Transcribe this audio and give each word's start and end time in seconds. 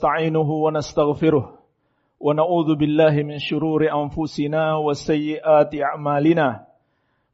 ونستعينه 0.00 0.50
ونستغفره 0.50 1.44
ونعوذ 2.20 2.74
بالله 2.74 3.22
من 3.22 3.38
شرور 3.38 3.84
أنفسنا 3.84 4.76
وسيئات 4.76 5.74
أعمالنا. 5.74 6.64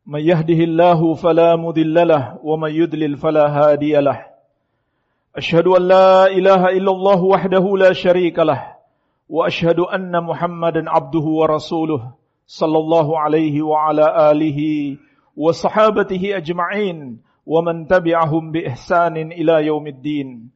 من 0.07 0.21
يهده 0.21 0.61
الله 0.67 1.15
فلا 1.15 1.57
مضل 1.57 2.09
له 2.09 2.39
ومن 2.43 2.71
يضلل 2.71 3.17
فلا 3.17 3.47
هادي 3.47 3.95
له. 4.03 4.19
أشهد 5.37 5.67
أن 5.67 5.83
لا 5.83 6.27
إله 6.27 6.63
إلا 6.79 6.91
الله 6.91 7.23
وحده 7.23 7.77
لا 7.77 7.93
شريك 7.93 8.39
له 8.39 8.63
وأشهد 9.31 9.81
أن 9.81 10.25
محمدا 10.25 10.91
عبده 10.91 11.27
ورسوله 11.41 12.03
صلى 12.47 12.79
الله 12.79 13.19
عليه 13.19 13.63
وعلى 13.63 14.31
آله 14.31 14.61
وصحابته 15.37 16.37
أجمعين 16.37 17.23
ومن 17.47 17.87
تبعهم 17.87 18.53
بإحسان 18.53 19.17
إلى 19.33 19.67
يوم 19.67 19.87
الدين. 19.87 20.56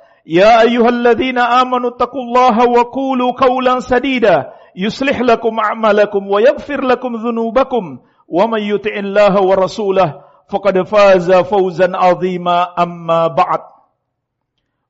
يا 0.25 0.61
أيها 0.61 0.89
الذين 0.89 1.37
آمنوا 1.37 1.89
اتقوا 1.89 2.23
الله 2.23 2.55
وقولوا 2.69 3.31
قولا 3.31 3.79
سديدا. 3.79 4.53
يصلح 4.75 5.21
لكم 5.21 5.53
أعمالكم 5.59 6.21
ويغفر 6.27 6.81
لكم 6.81 7.11
ذنوبكم. 7.15 7.83
ومن 8.27 8.61
يطع 8.61 8.93
الله 8.95 9.33
ورسوله 9.41 10.09
فقد 10.49 10.75
فاز 10.87 11.31
فوزا 11.31 11.89
عظيما. 11.97 12.57
أما 12.79 13.27
بعد 13.27 13.61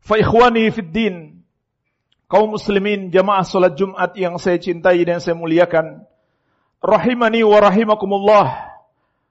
فإخواني 0.02 0.72
في 0.72 0.82
الدين 0.82 1.16
kaum 2.32 2.56
muslimin 2.56 3.12
jamaah 3.12 3.44
salat 3.44 3.76
Jumat 3.76 4.16
yang 4.16 4.40
saya 4.40 4.56
cintai 4.56 5.04
dan 5.04 5.20
saya 5.20 5.36
muliakan. 5.36 6.08
Rahimani 6.80 7.44
wa 7.44 7.60
rahimakumullah. 7.60 8.72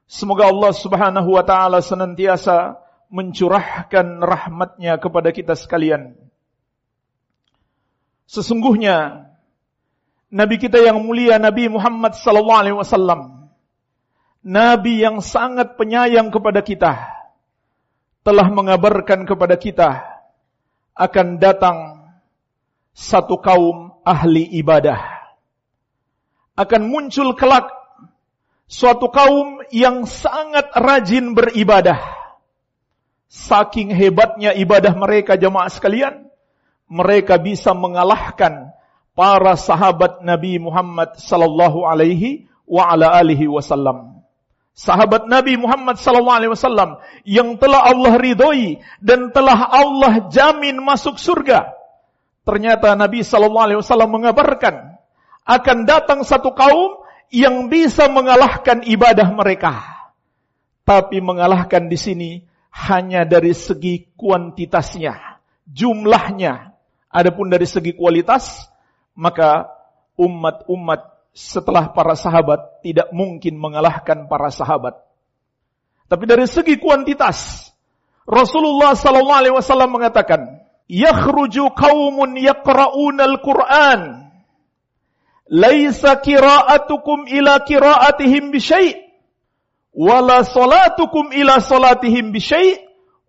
Semoga 0.05 0.53
Allah 0.53 0.73
Subhanahu 0.77 1.33
wa 1.33 1.41
taala 1.41 1.81
senantiasa 1.81 2.77
mencurahkan 3.11 4.22
rahmatnya 4.22 4.97
kepada 5.03 5.34
kita 5.34 5.58
sekalian. 5.58 6.14
Sesungguhnya 8.30 9.27
Nabi 10.30 10.62
kita 10.62 10.78
yang 10.78 11.02
mulia 11.02 11.42
Nabi 11.42 11.67
Muhammad 11.67 12.14
sallallahu 12.14 12.61
alaihi 12.62 12.78
wasallam 12.78 13.50
Nabi 14.47 15.02
yang 15.02 15.19
sangat 15.19 15.75
penyayang 15.75 16.30
kepada 16.30 16.62
kita 16.62 16.92
telah 18.22 18.47
mengabarkan 18.47 19.27
kepada 19.27 19.58
kita 19.58 20.06
akan 20.95 21.42
datang 21.42 22.06
satu 22.95 23.42
kaum 23.42 23.98
ahli 24.06 24.47
ibadah. 24.62 25.02
Akan 26.55 26.86
muncul 26.86 27.34
kelak 27.34 27.67
suatu 28.70 29.11
kaum 29.11 29.67
yang 29.74 30.06
sangat 30.06 30.70
rajin 30.78 31.34
beribadah 31.34 32.20
Saking 33.31 33.95
hebatnya 33.95 34.50
ibadah 34.59 34.91
mereka 34.98 35.39
jemaah 35.39 35.70
sekalian, 35.70 36.27
mereka 36.91 37.39
bisa 37.39 37.70
mengalahkan 37.70 38.75
para 39.14 39.55
sahabat 39.55 40.27
Nabi 40.27 40.59
Muhammad 40.59 41.14
sallallahu 41.14 41.86
alaihi 41.86 42.51
wa 42.67 42.91
ala 42.91 43.14
alihi 43.14 43.47
wasallam. 43.47 44.27
Sahabat 44.75 45.31
Nabi 45.31 45.55
Muhammad 45.55 46.03
sallallahu 46.03 46.39
alaihi 46.42 46.53
wasallam 46.58 46.98
yang 47.23 47.55
telah 47.55 47.86
Allah 47.86 48.19
ridhoi 48.19 48.83
dan 48.98 49.31
telah 49.31 49.78
Allah 49.78 50.27
jamin 50.27 50.83
masuk 50.83 51.14
surga. 51.14 51.70
Ternyata 52.42 52.98
Nabi 52.98 53.23
sallallahu 53.23 53.67
alaihi 53.70 53.79
wasallam 53.79 54.11
mengabarkan 54.11 54.98
akan 55.47 55.79
datang 55.86 56.27
satu 56.27 56.51
kaum 56.51 57.07
yang 57.30 57.70
bisa 57.70 58.11
mengalahkan 58.11 58.83
ibadah 58.83 59.30
mereka. 59.30 59.86
Tapi 60.83 61.23
mengalahkan 61.23 61.86
di 61.86 61.95
sini 61.95 62.30
hanya 62.70 63.27
dari 63.27 63.53
segi 63.53 64.14
kuantitasnya, 64.14 65.42
jumlahnya. 65.67 66.75
Adapun 67.11 67.51
dari 67.51 67.67
segi 67.67 67.95
kualitas, 67.98 68.70
maka 69.19 69.67
umat-umat 70.14 71.30
setelah 71.35 71.91
para 71.91 72.14
sahabat 72.14 72.83
tidak 72.86 73.11
mungkin 73.11 73.59
mengalahkan 73.59 74.30
para 74.30 74.51
sahabat. 74.55 74.95
Tapi 76.07 76.25
dari 76.27 76.47
segi 76.47 76.79
kuantitas, 76.79 77.70
Rasulullah 78.27 78.95
sallallahu 78.95 79.41
alaihi 79.42 79.55
wasallam 79.55 79.91
mengatakan, 79.95 80.63
"Yakhruju 80.86 81.75
qaumun 81.75 82.39
yaqra'una 82.39 83.27
al-Qur'an 83.27 84.30
laisa 85.51 86.23
qira'atukum 86.23 87.27
ila 87.27 87.67
qira'atihim 87.67 88.55
bi 88.55 88.63
wala 89.95 90.46
salatukum 90.46 91.34
ila 91.34 91.58
salatihim 91.58 92.30
bisyai 92.30 92.78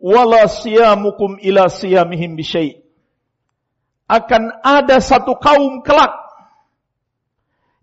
wala 0.01 0.45
siyamukum 0.49 1.41
ila 1.41 1.69
siyamihim 1.69 2.37
bisyai 2.37 2.81
akan 4.11 4.59
ada 4.59 4.99
satu 4.99 5.39
kaum 5.39 5.79
kelak 5.87 6.11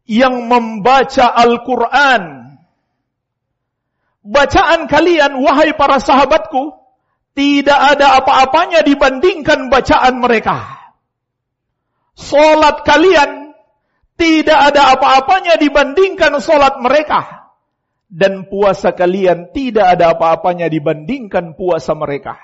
yang 0.09 0.49
membaca 0.49 1.33
Al-Quran. 1.33 2.57
Bacaan 4.29 4.85
kalian, 4.89 5.41
wahai 5.41 5.73
para 5.73 5.97
sahabatku, 5.97 6.77
tidak 7.33 7.97
ada 7.97 8.21
apa-apanya 8.21 8.85
dibandingkan 8.85 9.73
bacaan 9.73 10.21
mereka. 10.21 10.69
Solat 12.19 12.83
kalian 12.83 13.57
tidak 14.19 14.59
ada 14.75 14.99
apa-apanya 14.99 15.55
dibandingkan 15.57 16.43
solat 16.43 16.77
mereka. 16.83 17.38
Dan 18.09 18.49
puasa 18.49 18.97
kalian 18.97 19.53
tidak 19.53 20.01
ada 20.01 20.17
apa-apanya 20.17 20.73
dibandingkan 20.73 21.53
puasa 21.53 21.93
mereka. 21.93 22.41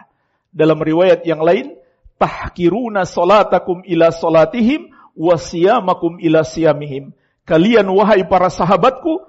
Dalam 0.52 0.76
riwayat 0.76 1.24
yang 1.24 1.40
lain, 1.40 1.72
tahkiruna 2.20 3.08
solatakum 3.08 3.80
ila 3.88 4.12
solatihim 4.12 4.92
wasiyamakum 5.16 6.20
ila 6.20 6.44
siyamihim. 6.44 7.16
Kalian 7.48 7.88
wahai 7.88 8.28
para 8.28 8.52
sahabatku 8.52 9.24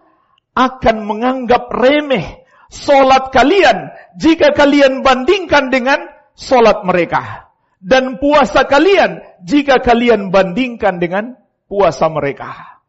akan 0.55 0.97
menganggap 1.07 1.67
remeh 1.71 2.47
solat 2.71 3.31
kalian 3.31 3.91
jika 4.15 4.51
kalian 4.55 5.03
bandingkan 5.03 5.71
dengan 5.71 6.03
solat 6.35 6.83
mereka. 6.83 7.51
Dan 7.79 8.17
puasa 8.17 8.65
kalian 8.65 9.23
jika 9.45 9.77
kalian 9.79 10.33
bandingkan 10.33 10.97
dengan 10.97 11.37
puasa 11.69 12.09
mereka. 12.09 12.81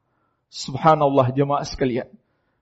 Subhanallah 0.49 1.31
jemaah 1.37 1.67
sekalian. 1.67 2.09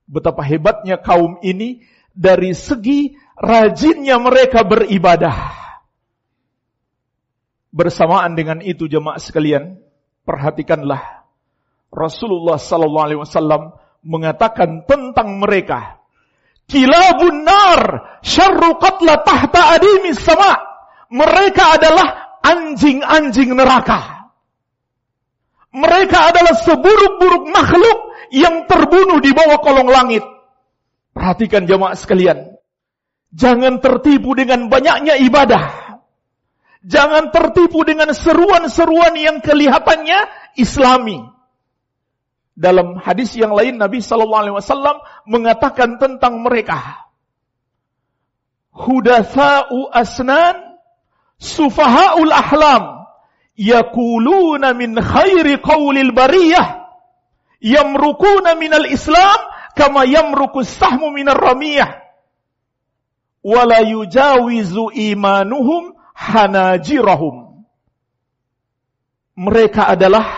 Betapa 0.05 0.45
hebatnya 0.45 1.01
kaum 1.01 1.41
ini 1.41 1.81
dari 2.13 2.53
segi 2.53 3.17
rajinnya 3.35 4.21
mereka 4.21 4.63
beribadah. 4.63 5.65
Bersamaan 7.75 8.39
dengan 8.39 8.63
itu 8.63 8.87
jemaah 8.87 9.19
sekalian, 9.19 9.83
perhatikanlah 10.23 11.25
Rasulullah 11.91 12.59
sallallahu 12.59 13.07
alaihi 13.07 13.21
wasallam 13.23 13.75
mengatakan 14.03 14.87
tentang 14.87 15.39
mereka, 15.43 16.03
"Kilabun 16.71 17.47
nar 17.47 17.83
syarru 18.23 18.79
qatla 18.79 19.23
tahta 19.23 19.79
adimis 19.79 20.23
sama." 20.23 20.75
Mereka 21.15 21.79
adalah 21.79 22.39
anjing-anjing 22.43 23.55
neraka. 23.55 24.31
Mereka 25.75 26.19
adalah 26.35 26.55
seburuk-buruk 26.59 27.51
makhluk 27.51 28.14
yang 28.33 28.65
terbunuh 28.71 29.21
di 29.21 29.35
bawah 29.35 29.61
kolong 29.61 29.91
langit. 29.91 30.25
Perhatikan 31.15 31.69
jemaah 31.69 31.97
sekalian. 31.99 32.55
Jangan 33.35 33.83
tertipu 33.83 34.39
dengan 34.39 34.71
banyaknya 34.71 35.19
ibadah. 35.19 35.85
Jangan 36.85 37.33
tertipu 37.33 37.81
dengan 37.83 38.13
seruan-seruan 38.13 39.17
yang 39.17 39.41
kelihatannya 39.41 40.53
islami. 40.61 41.19
Dalam 42.55 43.01
hadis 43.03 43.35
yang 43.35 43.51
lain 43.51 43.81
Nabi 43.81 43.99
Shallallahu 43.99 44.43
Alaihi 44.47 44.57
Wasallam 44.61 44.97
mengatakan 45.27 45.99
tentang 45.99 46.45
mereka, 46.45 47.09
hudathau 48.71 49.91
asnan, 49.91 50.79
sufahaul 51.41 52.31
ahlam, 52.31 53.09
yakuluna 53.59 54.71
min 54.77 54.95
khairi 54.95 55.59
qawlil 55.59 56.15
bariyah, 56.15 56.84
yamrukuna 57.65 58.53
minal 58.61 58.85
Islam 58.85 59.41
kama 59.73 60.05
yamruku 60.05 60.61
sahmu 60.61 61.09
minar 61.09 61.41
ramiyah 61.41 62.05
wala 63.41 63.81
yujawizu 63.81 64.93
imanuhum 64.93 65.97
hanajirahum 66.13 67.65
mereka 69.35 69.89
adalah 69.89 70.29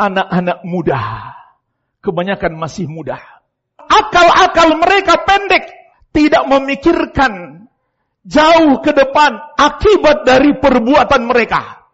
anak-anak 0.00 0.64
muda 0.64 1.00
Kebanyakan 2.00 2.56
masih 2.56 2.88
muda. 2.88 3.20
Akal-akal 3.76 4.80
mereka 4.80 5.20
pendek. 5.28 5.68
Tidak 6.10 6.48
memikirkan 6.48 7.64
jauh 8.26 8.82
ke 8.82 8.90
depan 8.90 9.36
akibat 9.54 10.24
dari 10.24 10.56
perbuatan 10.56 11.22
mereka. 11.28 11.86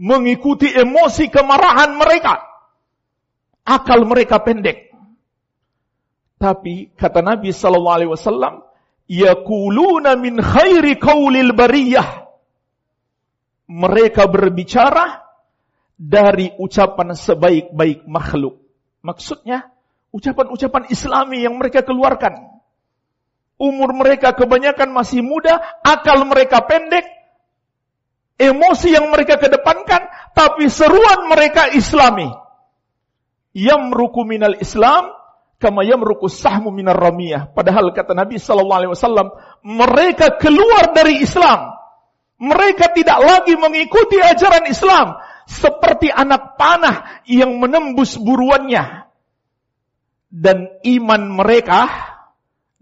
Mengikuti 0.00 0.72
emosi 0.72 1.28
kemarahan 1.28 1.94
mereka. 1.94 2.40
Akal 3.64 4.04
mereka 4.04 4.44
pendek. 4.44 4.92
Tapi 6.36 6.92
kata 6.92 7.24
Nabi 7.24 7.48
sallallahu 7.48 7.96
alaihi 7.96 8.12
wasallam, 8.12 8.60
"Yaquluna 9.08 10.20
min 10.20 10.36
khairi 10.36 11.00
qaulil 11.00 11.56
bariyah." 11.56 12.28
Mereka 13.64 14.28
berbicara 14.28 15.24
dari 15.96 16.52
ucapan 16.60 17.16
sebaik-baik 17.16 18.04
makhluk. 18.04 18.60
Maksudnya, 19.00 19.72
ucapan-ucapan 20.12 20.92
islami 20.92 21.40
yang 21.48 21.56
mereka 21.56 21.80
keluarkan. 21.80 22.60
Umur 23.56 23.96
mereka 23.96 24.36
kebanyakan 24.36 24.92
masih 24.92 25.24
muda, 25.24 25.56
akal 25.80 26.28
mereka 26.28 26.60
pendek, 26.68 27.08
emosi 28.36 28.92
yang 28.92 29.08
mereka 29.08 29.40
kedepankan, 29.40 30.04
tapi 30.36 30.68
seruan 30.68 31.30
mereka 31.30 31.72
islami. 31.72 32.43
Yamruku 33.54 34.26
minal 34.26 34.58
islam, 34.58 35.14
kama 35.62 35.86
yamruku 35.86 36.26
sahmu 36.26 36.74
minar 36.74 36.98
ramiyah. 36.98 37.54
Padahal 37.54 37.94
kata 37.94 38.12
Nabi 38.12 38.42
sallallahu 38.42 38.80
alaihi 38.82 38.92
wasallam, 38.92 39.28
mereka 39.62 40.36
keluar 40.36 40.90
dari 40.90 41.22
Islam. 41.22 41.72
Mereka 42.34 42.90
tidak 42.92 43.22
lagi 43.22 43.54
mengikuti 43.54 44.18
ajaran 44.18 44.66
Islam 44.66 45.16
seperti 45.46 46.10
anak 46.10 46.58
panah 46.58 47.22
yang 47.30 47.56
menembus 47.62 48.18
buruannya. 48.18 49.06
Dan 50.34 50.66
iman 50.82 51.22
mereka 51.30 51.86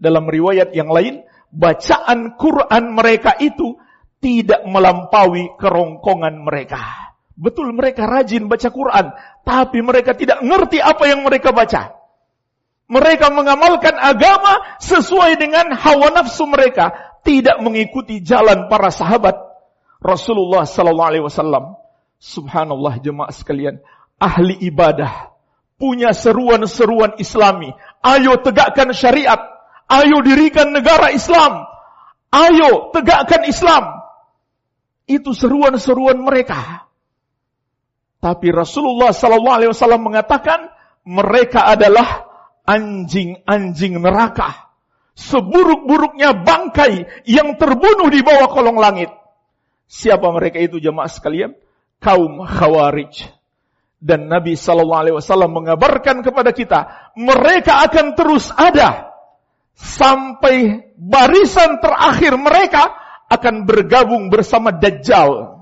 dalam 0.01 0.25
riwayat 0.25 0.73
yang 0.73 0.89
lain, 0.89 1.21
bacaan 1.53 2.33
Quran 2.33 2.97
mereka 2.97 3.37
itu 3.37 3.77
tidak 4.17 4.65
melampaui 4.65 5.53
kerongkongan 5.61 6.41
mereka. 6.41 7.12
Betul 7.33 7.73
mereka 7.73 8.05
rajin 8.05 8.45
baca 8.45 8.69
Quran, 8.69 9.05
tapi 9.41 9.81
mereka 9.81 10.13
tidak 10.13 10.41
ngerti 10.45 10.77
apa 10.77 11.03
yang 11.09 11.25
mereka 11.25 11.49
baca. 11.49 11.97
Mereka 12.85 13.33
mengamalkan 13.33 13.97
agama 13.97 14.77
sesuai 14.77 15.41
dengan 15.41 15.73
hawa 15.73 16.13
nafsu 16.13 16.45
mereka, 16.45 16.93
tidak 17.25 17.57
mengikuti 17.63 18.21
jalan 18.21 18.69
para 18.69 18.93
sahabat 18.93 19.33
Rasulullah 20.03 20.67
sallallahu 20.67 21.09
alaihi 21.09 21.25
wasallam. 21.25 21.79
Subhanallah 22.21 23.01
jemaah 23.01 23.33
sekalian, 23.33 23.81
ahli 24.21 24.59
ibadah 24.67 25.33
punya 25.79 26.11
seruan-seruan 26.13 27.17
islami. 27.17 27.71
Ayo 28.03 28.39
tegakkan 28.39 28.91
syariat. 28.93 29.39
Ayo 29.87 30.23
dirikan 30.23 30.71
negara 30.71 31.11
Islam. 31.11 31.67
Ayo 32.31 32.93
tegakkan 32.95 33.43
Islam. 33.43 33.99
Itu 35.03 35.35
seruan-seruan 35.35 36.19
mereka. 36.23 36.87
Tapi 38.23 38.47
Rasulullah 38.55 39.11
wasallam 39.11 40.07
mengatakan 40.07 40.71
mereka 41.03 41.67
adalah 41.67 42.23
anjing-anjing 42.63 43.99
neraka. 43.99 44.71
Seburuk-buruknya 45.13 46.31
bangkai 46.31 47.27
yang 47.27 47.59
terbunuh 47.59 48.07
di 48.07 48.23
bawah 48.23 48.47
kolong 48.47 48.79
langit. 48.79 49.11
Siapa 49.91 50.25
mereka 50.31 50.57
itu 50.63 50.79
jemaah 50.79 51.11
sekalian? 51.11 51.53
kaum 52.03 52.43
Khawarij. 52.43 53.31
Dan 54.03 54.27
Nabi 54.27 54.59
Wasallam 54.59 55.55
mengabarkan 55.55 56.27
kepada 56.27 56.51
kita, 56.51 56.91
mereka 57.15 57.87
akan 57.87 58.19
terus 58.19 58.51
ada 58.51 59.15
sampai 59.79 60.91
barisan 60.99 61.79
terakhir 61.79 62.35
mereka 62.35 62.91
akan 63.31 63.63
bergabung 63.63 64.27
bersama 64.27 64.75
Dajjal. 64.75 65.52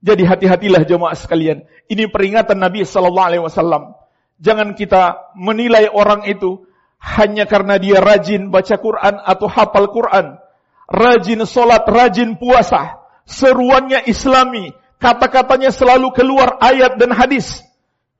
Jadi 0.00 0.24
hati-hatilah 0.24 0.82
jemaah 0.88 1.12
sekalian. 1.12 1.68
Ini 1.88 2.08
peringatan 2.08 2.56
Nabi 2.56 2.88
Sallallahu 2.88 3.28
Alaihi 3.28 3.44
Wasallam. 3.44 3.92
Jangan 4.40 4.72
kita 4.72 5.36
menilai 5.36 5.92
orang 5.92 6.24
itu 6.24 6.64
hanya 7.00 7.44
karena 7.44 7.76
dia 7.76 8.00
rajin 8.00 8.48
baca 8.48 8.76
Quran 8.80 9.20
atau 9.20 9.46
hafal 9.48 9.92
Quran, 9.92 10.40
rajin 10.88 11.44
solat, 11.44 11.84
rajin 11.84 12.40
puasa, 12.40 13.00
seruannya 13.28 14.04
Islami, 14.08 14.72
kata-katanya 14.96 15.72
selalu 15.72 16.12
keluar 16.16 16.56
ayat 16.60 16.96
dan 16.96 17.12
hadis. 17.12 17.60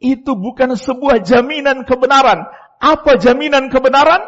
Itu 0.01 0.37
bukan 0.37 0.77
sebuah 0.77 1.21
jaminan 1.21 1.85
kebenaran. 1.85 2.49
Apa 2.81 3.21
jaminan 3.21 3.69
kebenaran? 3.69 4.25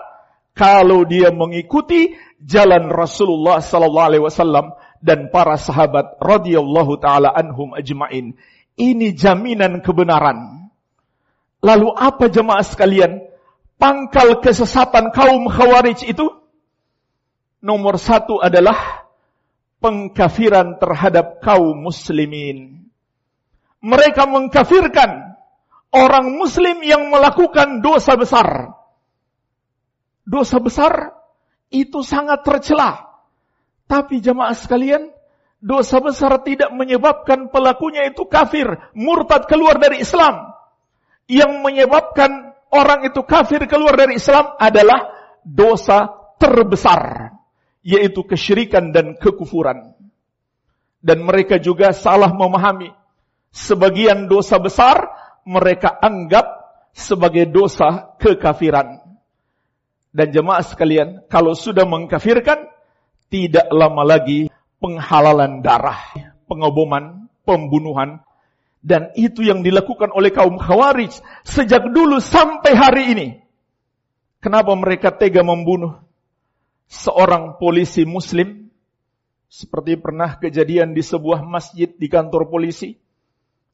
Kalau 0.52 1.08
dia 1.08 1.32
mengikuti 1.32 2.12
jalan 2.44 2.92
Rasulullah 2.92 3.64
sallallahu 3.64 4.08
alaihi 4.12 4.24
wasallam 4.28 4.76
dan 5.02 5.28
para 5.34 5.58
sahabat 5.58 6.16
radhiyallahu 6.22 7.02
taala 7.02 7.34
anhum 7.34 7.74
ajmain. 7.74 8.38
Ini 8.78 9.12
jaminan 9.12 9.82
kebenaran. 9.82 10.70
Lalu 11.60 11.88
apa 11.92 12.30
jemaah 12.30 12.64
sekalian? 12.64 13.20
Pangkal 13.76 14.38
kesesatan 14.38 15.10
kaum 15.10 15.50
Khawarij 15.50 16.06
itu 16.06 16.30
nomor 17.58 17.98
satu 17.98 18.38
adalah 18.38 19.02
pengkafiran 19.82 20.78
terhadap 20.78 21.42
kaum 21.42 21.82
muslimin. 21.82 22.86
Mereka 23.82 24.30
mengkafirkan 24.30 25.34
orang 25.90 26.26
muslim 26.38 26.80
yang 26.86 27.10
melakukan 27.10 27.82
dosa 27.82 28.14
besar. 28.14 28.78
Dosa 30.22 30.62
besar 30.62 31.18
itu 31.68 32.06
sangat 32.06 32.46
tercela. 32.46 33.11
Tapi 33.86 34.22
jemaah 34.22 34.56
sekalian, 34.56 35.12
dosa 35.62 36.02
besar 36.02 36.42
tidak 36.42 36.74
menyebabkan 36.74 37.48
pelakunya 37.52 38.08
itu 38.10 38.26
kafir, 38.26 38.66
murtad 38.96 39.46
keluar 39.46 39.78
dari 39.78 40.02
Islam. 40.02 40.50
Yang 41.30 41.52
menyebabkan 41.62 42.58
orang 42.74 43.06
itu 43.06 43.22
kafir 43.22 43.64
keluar 43.70 43.94
dari 43.94 44.18
Islam 44.18 44.58
adalah 44.58 45.12
dosa 45.46 46.10
terbesar 46.40 47.30
yaitu 47.82 48.22
kesyirikan 48.26 48.90
dan 48.94 49.18
kekufuran. 49.18 49.94
Dan 51.02 51.26
mereka 51.26 51.58
juga 51.58 51.90
salah 51.90 52.30
memahami 52.30 52.94
sebagian 53.50 54.30
dosa 54.30 54.62
besar 54.62 55.10
mereka 55.42 55.90
anggap 55.98 56.46
sebagai 56.94 57.50
dosa 57.50 58.14
kekafiran. 58.22 59.02
Dan 60.14 60.30
jemaah 60.30 60.62
sekalian, 60.62 61.26
kalau 61.26 61.58
sudah 61.58 61.82
mengkafirkan, 61.82 62.70
tidak 63.32 63.72
lama 63.72 64.04
lagi 64.04 64.52
penghalalan 64.76 65.64
darah, 65.64 66.12
pengoboman, 66.44 67.32
pembunuhan, 67.48 68.20
dan 68.84 69.08
itu 69.16 69.40
yang 69.40 69.64
dilakukan 69.64 70.12
oleh 70.12 70.28
kaum 70.28 70.60
khawarij 70.60 71.16
sejak 71.40 71.88
dulu 71.88 72.20
sampai 72.20 72.72
hari 72.76 73.02
ini. 73.16 73.28
Kenapa 74.44 74.76
mereka 74.76 75.08
tega 75.16 75.40
membunuh? 75.40 76.02
seorang 76.92 77.56
polisi 77.56 78.04
muslim 78.04 78.68
seperti 79.48 79.96
pernah 79.96 80.36
kejadian 80.36 80.92
di 80.92 81.00
sebuah 81.00 81.40
masjid 81.40 81.88
di 81.88 82.08
kantor 82.12 82.52
polisi. 82.52 82.92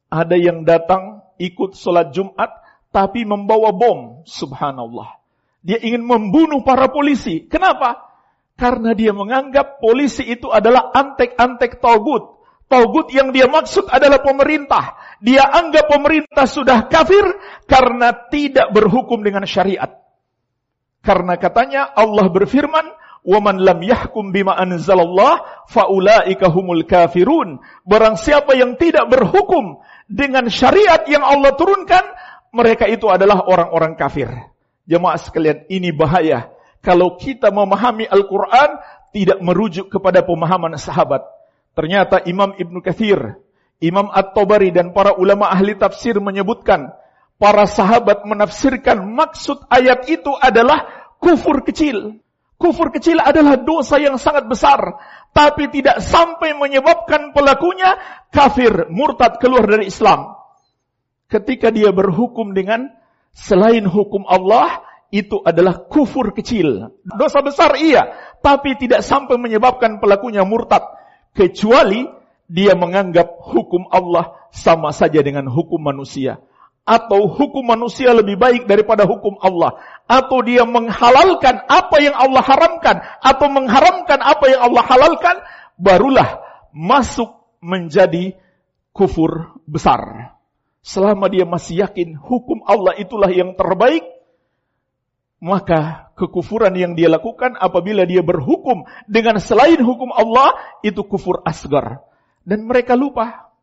Ada 0.09 0.39
yang 0.39 0.63
datang 0.63 1.21
ikut 1.37 1.75
sholat 1.75 2.15
Jumat 2.15 2.49
tapi 2.95 3.27
membawa 3.27 3.75
bom. 3.75 4.23
Subhanallah. 4.25 5.19
Dia 5.61 5.83
ingin 5.83 6.07
membunuh 6.07 6.63
para 6.63 6.89
polisi. 6.89 7.45
Kenapa? 7.51 8.08
Karena 8.59 8.91
dia 8.91 9.15
menganggap 9.15 9.79
polisi 9.79 10.27
itu 10.27 10.51
adalah 10.51 10.91
antek-antek 10.91 11.79
togut. 11.79 12.43
Togut 12.67 13.09
yang 13.15 13.31
dia 13.31 13.47
maksud 13.47 13.87
adalah 13.87 14.19
pemerintah. 14.21 14.99
Dia 15.23 15.47
anggap 15.47 15.87
pemerintah 15.87 16.45
sudah 16.45 16.91
kafir 16.91 17.23
karena 17.71 18.13
tidak 18.29 18.75
berhukum 18.75 19.23
dengan 19.23 19.47
syariat. 19.47 20.03
Karena 21.01 21.39
katanya 21.39 21.89
Allah 21.95 22.29
berfirman, 22.29 22.87
"Waman 23.23 23.63
lam 23.63 23.79
yahkum 23.81 24.35
bima 24.35 24.59
anzalallah 24.59 25.65
faulaika 25.71 26.51
humul 26.51 26.83
kafirun." 26.83 27.63
Barang 27.87 28.19
siapa 28.19 28.59
yang 28.59 28.75
tidak 28.75 29.07
berhukum 29.07 29.81
dengan 30.11 30.51
syariat 30.51 31.07
yang 31.07 31.23
Allah 31.23 31.55
turunkan, 31.55 32.05
mereka 32.51 32.91
itu 32.91 33.07
adalah 33.07 33.47
orang-orang 33.47 33.95
kafir. 33.95 34.29
Jemaah 34.85 35.17
sekalian, 35.17 35.65
ini 35.71 35.95
bahaya. 35.95 36.58
Kalau 36.79 37.19
kita 37.19 37.51
memahami 37.51 38.07
Al-Quran, 38.07 38.79
tidak 39.11 39.39
merujuk 39.43 39.91
kepada 39.91 40.23
pemahaman 40.23 40.79
sahabat. 40.79 41.27
Ternyata 41.75 42.23
Imam 42.27 42.55
Ibn 42.55 42.77
Kathir, 42.83 43.39
Imam 43.79 44.11
At-Tabari 44.11 44.75
dan 44.75 44.91
para 44.91 45.15
ulama 45.15 45.47
ahli 45.51 45.79
tafsir 45.79 46.19
menyebutkan, 46.19 46.91
para 47.39 47.65
sahabat 47.71 48.27
menafsirkan 48.27 48.99
maksud 49.15 49.63
ayat 49.71 50.11
itu 50.11 50.35
adalah 50.39 50.87
kufur 51.23 51.63
kecil. 51.63 52.19
Kufur 52.59 52.91
kecil 52.91 53.23
adalah 53.23 53.55
dosa 53.63 54.03
yang 54.03 54.19
sangat 54.19 54.51
besar, 54.51 54.99
tapi 55.31 55.71
tidak 55.71 56.03
sampai 56.03 56.59
menyebabkan 56.59 57.31
pelakunya 57.31 57.95
kafir, 58.35 58.91
murtad 58.91 59.39
keluar 59.39 59.63
dari 59.63 59.87
Islam. 59.87 60.35
Ketika 61.31 61.71
dia 61.71 61.95
berhukum 61.95 62.51
dengan 62.59 62.91
selain 63.31 63.87
hukum 63.87 64.27
Allah 64.27 64.88
itu 65.09 65.41
adalah 65.41 65.89
kufur 65.89 66.37
kecil. 66.37 66.93
Dosa 67.17 67.41
besar 67.41 67.81
iya, 67.81 68.13
tapi 68.45 68.77
tidak 68.77 69.01
sampai 69.01 69.41
menyebabkan 69.41 70.01
pelakunya 70.01 70.45
murtad. 70.45 70.85
Kecuali 71.33 72.05
dia 72.49 72.77
menganggap 72.77 73.41
hukum 73.41 73.89
Allah 73.89 74.37
sama 74.53 74.93
saja 74.93 75.21
dengan 75.25 75.49
hukum 75.49 75.81
manusia. 75.81 76.41
Atau 76.89 77.29
hukum 77.29 77.69
manusia 77.69 78.17
lebih 78.17 78.41
baik 78.41 78.65
daripada 78.65 79.05
hukum 79.05 79.37
Allah. 79.45 79.77
Atau 80.09 80.41
dia 80.41 80.65
menghalalkan 80.65 81.69
apa 81.69 81.97
yang 82.01 82.17
Allah 82.17 82.41
haramkan. 82.41 82.97
Atau 83.21 83.53
mengharamkan 83.53 84.21
apa 84.25 84.45
yang 84.49 84.61
Allah 84.73 84.85
halalkan. 84.89 85.37
Barulah 85.77 86.41
masuk 86.73 87.29
menjadi 87.61 88.37
kufur 88.97 89.61
besar. 89.69 90.33
Selama 90.81 91.29
dia 91.29 91.45
masih 91.45 91.85
yakin 91.85 92.17
hukum 92.17 92.65
Allah 92.65 92.97
itulah 92.97 93.29
yang 93.29 93.53
terbaik 93.53 94.18
maka 95.39 96.11
kekufuran 96.19 96.75
yang 96.75 96.93
dia 96.99 97.07
lakukan 97.07 97.55
apabila 97.55 98.03
dia 98.03 98.27
berhukum 98.27 98.87
dengan 99.07 99.39
selain 99.39 99.79
hukum 99.79 100.11
Allah 100.11 100.55
itu 100.83 100.99
kufur 101.07 101.43
asgar 101.47 102.03
dan 102.43 102.67
mereka 102.67 102.99
lupa 102.99 103.55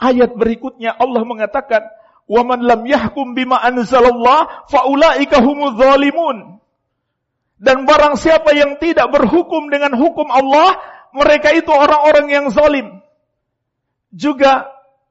ayat 0.00 0.32
berikutnya 0.32 0.96
Allah 0.96 1.22
mengatakan 1.28 1.84
Wa 2.28 2.44
man 2.44 2.60
lam 2.60 2.84
yahkum 2.84 3.32
bima 3.32 3.56
anzalallah 3.64 4.68
faulaika 4.68 5.40
humuz 5.40 5.80
zalimun. 5.80 6.60
Dan 7.58 7.88
barang 7.88 8.20
siapa 8.20 8.54
yang 8.54 8.76
tidak 8.78 9.10
berhukum 9.10 9.66
dengan 9.72 9.96
hukum 9.96 10.30
Allah, 10.30 10.78
mereka 11.10 11.50
itu 11.56 11.72
orang-orang 11.72 12.30
yang 12.30 12.46
zalim. 12.52 13.02
Juga 14.14 14.68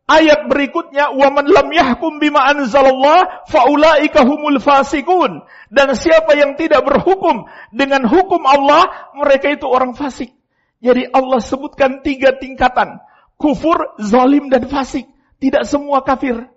ayat 0.07 0.47
berikutnya 0.47 1.13
wa 1.13 1.27
man 1.29 1.45
lam 1.45 1.67
yahkum 1.69 2.17
bima 2.17 2.47
anzalallah 2.47 3.47
faulaika 3.51 4.23
humul 4.23 4.57
fasikun. 4.57 5.43
Dan 5.67 5.91
siapa 5.93 6.33
yang 6.39 6.55
tidak 6.55 6.87
berhukum 6.87 7.45
dengan 7.75 8.07
hukum 8.07 8.43
Allah, 8.47 9.11
mereka 9.13 9.51
itu 9.51 9.67
orang 9.67 9.93
fasik. 9.93 10.31
Jadi 10.79 11.11
Allah 11.11 11.43
sebutkan 11.43 12.01
tiga 12.01 12.35
tingkatan. 12.39 13.03
Kufur, 13.37 13.99
zalim, 14.01 14.49
dan 14.49 14.65
fasik. 14.65 15.05
Tidak 15.37 15.61
semua 15.67 16.01
kafir 16.01 16.49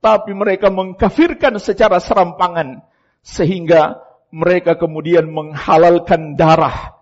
tapi 0.00 0.32
mereka 0.32 0.72
mengkafirkan 0.72 1.60
secara 1.60 2.00
serampangan 2.00 2.80
sehingga 3.20 4.00
mereka 4.32 4.80
kemudian 4.80 5.28
menghalalkan 5.28 6.40
darah 6.40 6.96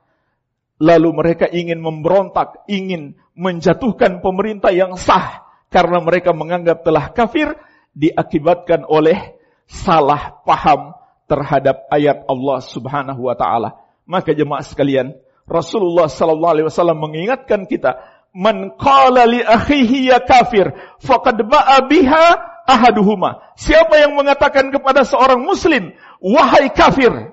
lalu 0.83 1.15
mereka 1.15 1.47
ingin 1.47 1.79
memberontak 1.79 2.67
ingin 2.67 3.15
menjatuhkan 3.39 4.19
pemerintah 4.19 4.75
yang 4.75 4.99
sah 4.99 5.47
karena 5.69 6.01
mereka 6.01 6.33
menganggap 6.33 6.85
telah 6.85 7.13
kafir 7.13 7.53
diakibatkan 7.93 8.89
oleh 8.89 9.37
salah 9.69 10.41
paham 10.45 10.97
terhadap 11.29 11.85
ayat 11.93 12.25
Allah 12.25 12.59
Subhanahu 12.65 13.29
wa 13.29 13.37
taala 13.37 13.77
maka 14.09 14.33
jemaah 14.33 14.65
sekalian 14.65 15.13
Rasulullah 15.45 16.09
sallallahu 16.09 16.53
alaihi 16.57 16.69
wasallam 16.69 17.01
mengingatkan 17.01 17.65
kita 17.69 18.01
man 18.37 18.77
qala 18.77 19.25
li 19.25 19.41
akhihi 19.41 20.13
ya 20.13 20.21
kafir 20.21 20.73
faqad 21.01 21.41
ba'a 21.45 21.85
biha 21.89 22.27
ahaduhuma. 22.69 23.57
Siapa 23.57 23.97
yang 23.97 24.13
mengatakan 24.13 24.69
kepada 24.69 25.03
seorang 25.09 25.41
muslim, 25.41 25.97
wahai 26.21 26.69
kafir, 26.69 27.33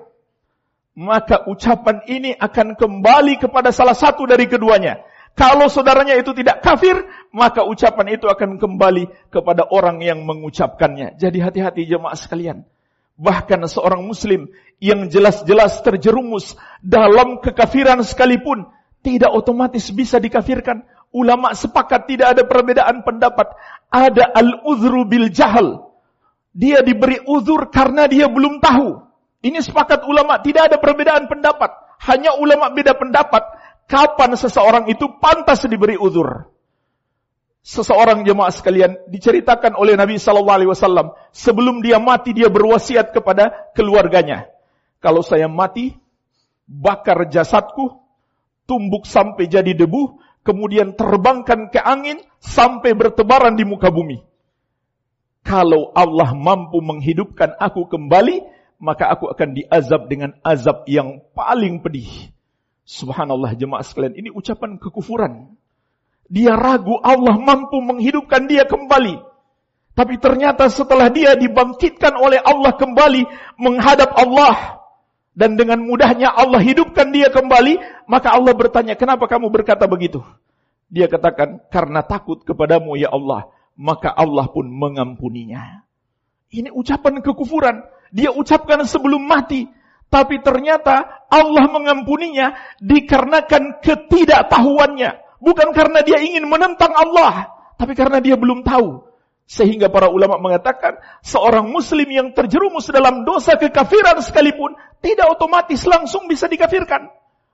maka 0.96 1.44
ucapan 1.44 2.00
ini 2.08 2.32
akan 2.32 2.72
kembali 2.72 3.36
kepada 3.36 3.68
salah 3.68 3.92
satu 3.92 4.24
dari 4.24 4.48
keduanya. 4.48 5.04
Kalau 5.36 5.68
saudaranya 5.68 6.16
itu 6.16 6.32
tidak 6.32 6.64
kafir, 6.64 6.96
maka 7.28 7.60
ucapan 7.60 8.16
itu 8.16 8.24
akan 8.24 8.56
kembali 8.56 9.28
kepada 9.28 9.68
orang 9.68 10.00
yang 10.00 10.24
mengucapkannya. 10.24 11.20
Jadi 11.20 11.44
hati-hati 11.44 11.84
jemaah 11.84 12.16
sekalian. 12.16 12.64
Bahkan 13.20 13.68
seorang 13.68 14.00
muslim 14.00 14.48
yang 14.80 15.12
jelas-jelas 15.12 15.84
terjerumus 15.84 16.56
dalam 16.80 17.44
kekafiran 17.44 18.00
sekalipun, 18.00 18.64
tidak 19.04 19.28
otomatis 19.36 19.92
bisa 19.92 20.16
dikafirkan. 20.16 20.88
Ulama 21.12 21.52
sepakat 21.52 22.08
tidak 22.08 22.32
ada 22.32 22.42
perbedaan 22.48 23.04
pendapat 23.04 23.52
ada 23.92 24.32
al-uzru 24.32 25.04
bil 25.04 25.28
jahal. 25.28 25.92
Dia 26.56 26.80
diberi 26.80 27.20
uzur 27.28 27.68
karena 27.68 28.08
dia 28.08 28.24
belum 28.32 28.64
tahu. 28.64 29.04
Ini 29.44 29.60
sepakat 29.60 30.08
ulama, 30.08 30.40
tidak 30.40 30.72
ada 30.72 30.76
perbedaan 30.80 31.28
pendapat. 31.28 31.68
Hanya 32.08 32.36
ulama 32.40 32.72
beda 32.72 32.96
pendapat 32.96 33.44
kapan 33.86 34.34
seseorang 34.34 34.90
itu 34.90 35.06
pantas 35.18 35.64
diberi 35.66 35.98
uzur. 35.98 36.50
Seseorang 37.66 38.22
jemaah 38.22 38.54
sekalian 38.54 39.10
diceritakan 39.10 39.74
oleh 39.74 39.98
Nabi 39.98 40.22
sallallahu 40.22 40.54
alaihi 40.54 40.70
wasallam 40.70 41.18
sebelum 41.34 41.82
dia 41.82 41.98
mati 41.98 42.30
dia 42.30 42.46
berwasiat 42.46 43.10
kepada 43.10 43.74
keluarganya. 43.74 44.46
Kalau 45.02 45.18
saya 45.26 45.50
mati, 45.50 45.98
bakar 46.66 47.26
jasadku, 47.26 47.98
tumbuk 48.70 49.02
sampai 49.02 49.50
jadi 49.50 49.74
debu, 49.74 50.22
kemudian 50.46 50.94
terbangkan 50.94 51.66
ke 51.74 51.82
angin 51.82 52.22
sampai 52.38 52.94
bertebaran 52.94 53.58
di 53.58 53.66
muka 53.66 53.90
bumi. 53.90 54.22
Kalau 55.42 55.90
Allah 55.94 56.34
mampu 56.34 56.78
menghidupkan 56.82 57.54
aku 57.58 57.90
kembali, 57.90 58.46
maka 58.78 59.10
aku 59.10 59.30
akan 59.30 59.58
diazab 59.58 60.06
dengan 60.06 60.38
azab 60.42 60.86
yang 60.86 61.22
paling 61.34 61.82
pedih. 61.82 62.35
Subhanallah 62.86 63.58
jemaah 63.58 63.82
sekalian, 63.82 64.14
ini 64.14 64.30
ucapan 64.30 64.78
kekufuran. 64.78 65.58
Dia 66.30 66.54
ragu 66.54 66.98
Allah 67.02 67.34
mampu 67.34 67.82
menghidupkan 67.82 68.46
dia 68.46 68.62
kembali. 68.66 69.18
Tapi 69.96 70.14
ternyata 70.22 70.70
setelah 70.70 71.10
dia 71.10 71.34
dibangkitkan 71.34 72.14
oleh 72.14 72.38
Allah 72.38 72.78
kembali 72.78 73.22
menghadap 73.58 74.14
Allah 74.14 74.86
dan 75.36 75.60
dengan 75.60 75.84
mudahnya 75.84 76.32
Allah 76.32 76.64
hidupkan 76.64 77.12
dia 77.12 77.28
kembali, 77.28 77.76
maka 78.08 78.32
Allah 78.32 78.56
bertanya, 78.56 78.96
kenapa 78.96 79.28
kamu 79.28 79.52
berkata 79.52 79.84
begitu? 79.84 80.24
Dia 80.88 81.12
katakan, 81.12 81.60
karena 81.68 82.00
takut 82.00 82.40
kepadamu 82.40 82.96
ya 82.96 83.12
Allah, 83.12 83.52
maka 83.76 84.08
Allah 84.08 84.48
pun 84.48 84.64
mengampuninya. 84.64 85.84
Ini 86.48 86.72
ucapan 86.72 87.20
kekufuran. 87.20 87.84
Dia 88.16 88.32
ucapkan 88.32 88.80
sebelum 88.88 89.28
mati. 89.28 89.68
Tapi 90.06 90.38
ternyata 90.38 91.26
Allah 91.26 91.66
mengampuninya 91.66 92.54
dikarenakan 92.78 93.82
ketidaktahuannya. 93.82 95.42
Bukan 95.42 95.68
karena 95.74 96.00
dia 96.06 96.22
ingin 96.22 96.46
menentang 96.46 96.94
Allah. 96.94 97.50
Tapi 97.76 97.92
karena 97.92 98.22
dia 98.22 98.38
belum 98.38 98.62
tahu. 98.62 99.04
Sehingga 99.46 99.86
para 99.94 100.10
ulama 100.10 100.42
mengatakan 100.42 100.98
seorang 101.22 101.70
muslim 101.70 102.10
yang 102.10 102.34
terjerumus 102.34 102.90
dalam 102.90 103.22
dosa 103.22 103.54
kekafiran 103.54 104.18
sekalipun 104.18 104.74
tidak 104.98 105.38
otomatis 105.38 105.86
langsung 105.86 106.26
bisa 106.26 106.50
dikafirkan. 106.50 107.06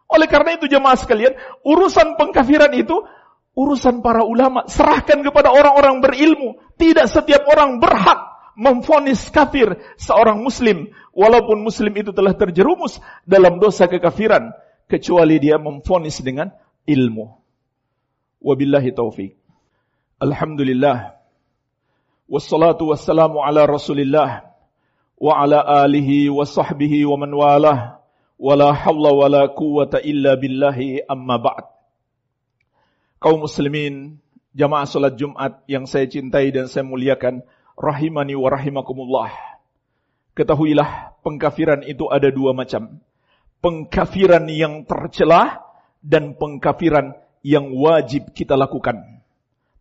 Oleh 0.09 0.28
karena 0.28 0.56
itu 0.56 0.68
jemaah 0.68 0.97
sekalian, 0.97 1.37
urusan 1.64 2.16
pengkafiran 2.16 2.73
itu 2.73 2.97
urusan 3.52 4.00
para 4.00 4.25
ulama, 4.25 4.64
serahkan 4.64 5.21
kepada 5.21 5.52
orang-orang 5.52 6.00
berilmu. 6.00 6.56
Tidak 6.80 7.04
setiap 7.09 7.44
orang 7.49 7.76
berhak 7.76 8.31
memfonis 8.62 9.26
kafir 9.35 9.75
seorang 9.99 10.38
muslim 10.38 10.87
walaupun 11.11 11.59
muslim 11.59 11.90
itu 11.99 12.14
telah 12.14 12.31
terjerumus 12.31 13.02
dalam 13.26 13.59
dosa 13.59 13.90
kekafiran 13.90 14.54
kecuali 14.87 15.42
dia 15.42 15.59
memfonis 15.59 16.23
dengan 16.23 16.54
ilmu. 16.87 17.26
Wabillahi 18.38 18.95
taufik. 18.95 19.35
Alhamdulillah. 20.23 21.19
Wassalatu 22.31 22.95
wassalamu 22.95 23.42
ala 23.42 23.66
rasulillah. 23.66 24.47
Wa 25.19 25.42
ala 25.42 25.62
alihi 25.83 26.31
wa 26.31 26.47
sahbihi 26.47 27.07
wa 27.07 27.19
man 27.19 27.31
walah. 27.35 27.78
Wa 28.38 28.54
la 28.59 28.75
hawla 28.75 29.11
wa 29.14 29.26
la 29.31 29.42
quwata 29.50 30.02
illa 30.02 30.35
billahi 30.35 31.07
amma 31.07 31.38
ba'd. 31.38 31.66
Kaum 33.23 33.47
muslimin, 33.47 34.19
jamaah 34.50 34.83
salat 34.83 35.14
Jumat 35.14 35.62
yang 35.71 35.87
saya 35.87 36.11
cintai 36.11 36.50
dan 36.50 36.66
saya 36.66 36.83
muliakan, 36.83 37.47
rahimani 37.79 38.37
wa 38.37 38.49
rahimakumullah. 38.52 39.31
Ketahuilah, 40.33 41.21
pengkafiran 41.21 41.85
itu 41.85 42.09
ada 42.09 42.33
dua 42.33 42.57
macam. 42.57 43.00
Pengkafiran 43.61 44.49
yang 44.49 44.88
tercelah 44.88 45.61
dan 46.02 46.35
pengkafiran 46.35 47.14
yang 47.45 47.71
wajib 47.76 48.33
kita 48.33 48.57
lakukan. 48.59 49.23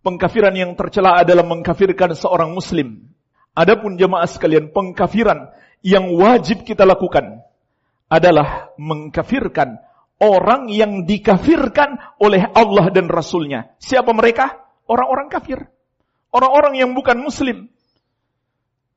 Pengkafiran 0.01 0.53
yang 0.57 0.73
tercela 0.73 1.21
adalah 1.21 1.45
mengkafirkan 1.45 2.17
seorang 2.17 2.51
muslim. 2.51 3.09
Adapun 3.53 4.01
jemaah 4.01 4.25
sekalian, 4.25 4.73
pengkafiran 4.73 5.53
yang 5.85 6.09
wajib 6.17 6.65
kita 6.65 6.85
lakukan 6.85 7.45
adalah 8.09 8.73
mengkafirkan 8.81 9.81
orang 10.21 10.69
yang 10.69 11.05
dikafirkan 11.05 12.17
oleh 12.21 12.45
Allah 12.53 12.93
dan 12.93 13.09
Rasulnya. 13.09 13.73
Siapa 13.81 14.13
mereka? 14.13 14.69
Orang-orang 14.85 15.29
kafir. 15.29 15.69
Orang-orang 16.29 16.77
yang 16.77 16.93
bukan 16.93 17.17
muslim. 17.21 17.69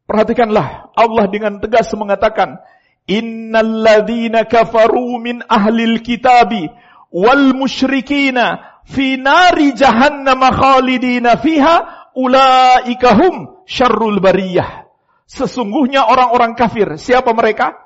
Perhatikanlah, 0.04 0.92
Allah 0.92 1.24
dengan 1.32 1.56
tegas 1.60 1.88
mengatakan, 1.96 2.60
Innalladzina 3.04 4.48
kafaru 4.48 5.20
min 5.20 5.44
ahlil 5.44 6.00
kitabi 6.00 6.72
wal 7.12 7.52
musyrikina 7.52 8.80
fi 8.88 9.20
nari 9.20 9.76
jahannam 9.76 10.40
khalidina 10.40 11.36
fiha 11.36 12.08
ulaika 12.16 13.12
hum 13.12 13.64
syarrul 13.68 14.24
bariyah. 14.24 14.88
Sesungguhnya 15.24 16.04
orang-orang 16.04 16.52
kafir, 16.56 17.00
siapa 17.00 17.32
mereka? 17.32 17.76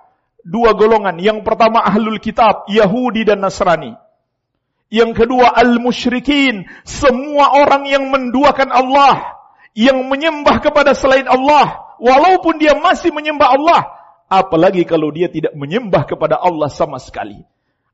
Dua 0.43 0.75
golongan. 0.75 1.19
Yang 1.23 1.47
pertama 1.47 1.83
ahlul 1.87 2.19
kitab, 2.19 2.67
Yahudi 2.71 3.27
dan 3.27 3.43
Nasrani. 3.43 3.95
Yang 4.89 5.23
kedua 5.23 5.53
al-musyrikin, 5.53 6.67
semua 6.83 7.53
orang 7.59 7.85
yang 7.85 8.09
menduakan 8.09 8.73
Allah, 8.73 9.39
yang 9.77 10.09
menyembah 10.09 10.65
kepada 10.65 10.97
selain 10.97 11.29
Allah, 11.29 11.88
walaupun 11.99 12.59
dia 12.59 12.75
masih 12.79 13.11
menyembah 13.15 13.49
Allah, 13.55 13.81
apalagi 14.31 14.83
kalau 14.89 15.13
dia 15.13 15.29
tidak 15.29 15.55
menyembah 15.55 16.07
kepada 16.07 16.39
Allah 16.39 16.71
sama 16.71 16.97
sekali. 16.99 17.43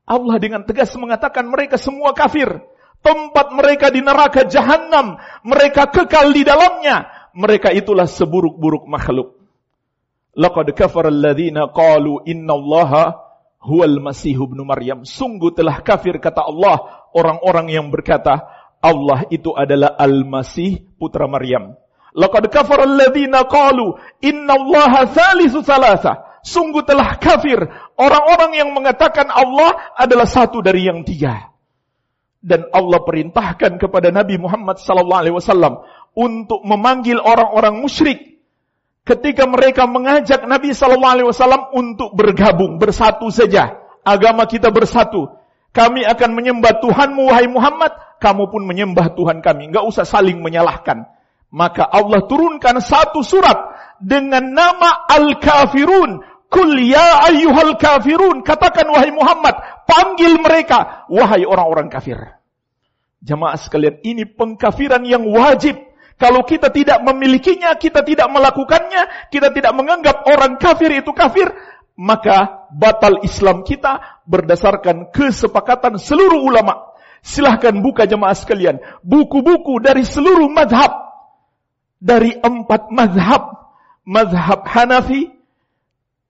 Allah 0.05 0.37
dengan 0.37 0.61
tegas 0.61 0.93
mengatakan 0.95 1.49
mereka 1.49 1.81
semua 1.81 2.13
kafir. 2.13 2.61
Tempat 3.01 3.53
mereka 3.53 3.93
di 3.93 4.01
neraka 4.01 4.45
jahanam. 4.45 5.17
Mereka 5.45 5.93
kekal 5.93 6.33
di 6.33 6.45
dalamnya. 6.45 7.29
Mereka 7.37 7.73
itulah 7.73 8.09
seburuk-buruk 8.09 8.85
makhluk. 8.85 9.37
Laqad 10.37 10.73
kafara 10.77 11.09
alladhina 11.09 11.69
qalu 11.73 12.21
inna 12.25 12.53
allaha 12.53 13.17
huwal 13.61 13.97
masih 14.01 14.37
ibnu 14.37 14.61
Maryam. 14.61 15.05
Sungguh 15.05 15.53
telah 15.53 15.81
kafir 15.81 16.21
kata 16.21 16.45
Allah 16.45 17.09
orang-orang 17.13 17.73
yang 17.73 17.87
berkata 17.89 18.45
Allah 18.85 19.25
itu 19.33 19.49
adalah 19.57 19.97
Al-Masih 19.97 20.85
putra 21.01 21.25
Maryam. 21.25 21.73
Laqad 22.15 22.47
kafara 22.47 22.87
alladhina 22.87 23.43
qalu 23.51 23.99
inna 24.23 24.55
allaha 24.55 25.03
thalithu 25.11 25.59
thalatha. 25.59 26.39
Sungguh 26.45 26.87
telah 26.87 27.19
kafir 27.19 27.59
orang-orang 27.99 28.55
yang 28.55 28.69
mengatakan 28.71 29.27
Allah 29.27 29.91
adalah 29.99 30.23
satu 30.23 30.63
dari 30.63 30.87
yang 30.87 31.03
tiga. 31.03 31.51
Dan 32.39 32.69
Allah 32.71 33.01
perintahkan 33.01 33.81
kepada 33.81 34.13
Nabi 34.13 34.37
Muhammad 34.37 34.77
sallallahu 34.77 35.21
alaihi 35.25 35.35
wasallam 35.35 35.81
untuk 36.13 36.61
memanggil 36.61 37.17
orang-orang 37.17 37.81
musyrik 37.81 38.35
ketika 39.05 39.49
mereka 39.49 39.89
mengajak 39.89 40.45
Nabi 40.45 40.71
sallallahu 40.71 41.13
alaihi 41.19 41.29
wasallam 41.29 41.73
untuk 41.73 42.13
bergabung, 42.13 42.77
bersatu 42.77 43.27
saja. 43.33 43.81
Agama 44.05 44.45
kita 44.45 44.69
bersatu. 44.69 45.33
Kami 45.73 46.05
akan 46.05 46.37
menyembah 46.37 46.77
Tuhanmu 46.79 47.27
wahai 47.27 47.49
Muhammad, 47.49 47.91
kamu 48.21 48.53
pun 48.53 48.63
menyembah 48.69 49.17
Tuhan 49.17 49.41
kami. 49.41 49.73
Enggak 49.73 49.89
usah 49.89 50.05
saling 50.05 50.39
menyalahkan. 50.39 51.14
Maka 51.55 51.87
Allah 51.87 52.27
turunkan 52.27 52.83
satu 52.83 53.23
surat 53.23 53.55
dengan 54.03 54.43
nama 54.51 55.07
Al-Kafirun 55.07 56.35
Kul 56.55 56.87
ya 56.87 57.25
ayyuhal 57.27 57.75
kafirun. 57.75 58.45
Katakan 58.45 58.87
wahai 58.87 59.11
Muhammad. 59.11 59.55
Panggil 59.83 60.39
mereka. 60.39 61.03
Wahai 61.11 61.43
orang-orang 61.43 61.91
kafir. 61.91 62.15
Jamaah 63.25 63.59
sekalian 63.59 63.99
ini 64.05 64.23
pengkafiran 64.23 65.03
yang 65.03 65.27
wajib. 65.27 65.75
Kalau 66.15 66.47
kita 66.47 66.71
tidak 66.71 67.03
memilikinya, 67.03 67.75
kita 67.75 67.99
tidak 68.07 68.31
melakukannya, 68.31 69.27
kita 69.35 69.51
tidak 69.51 69.75
menganggap 69.75 70.23
orang 70.23 70.55
kafir 70.55 70.87
itu 70.95 71.11
kafir, 71.11 71.51
maka 71.99 72.71
batal 72.71 73.19
Islam 73.19 73.67
kita 73.67 74.23
berdasarkan 74.23 75.11
kesepakatan 75.11 75.99
seluruh 75.99 76.39
ulama. 76.39 76.95
Silahkan 77.19 77.75
buka 77.83 78.07
jemaah 78.07 78.31
sekalian. 78.31 78.79
Buku-buku 79.03 79.83
dari 79.83 80.07
seluruh 80.07 80.47
madhab. 80.47 81.04
Dari 82.05 82.37
empat 82.37 82.93
madhab. 82.93 83.57
Madhab 84.05 84.69
Hanafi, 84.69 85.33